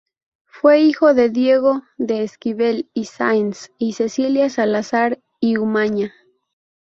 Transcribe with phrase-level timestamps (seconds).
[0.47, 6.11] Fue hijo de Diego de Esquivel y Sáenz y Cecilia Salazar y Umaña.